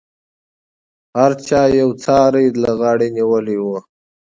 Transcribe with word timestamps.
هر 1.17 1.31
چا 1.47 1.61
یو 1.69 1.75
یو 1.81 1.89
څاری 2.03 2.45
له 2.63 2.71
غاړې 2.79 3.07
نیولی 3.17 3.57
و. 3.63 3.65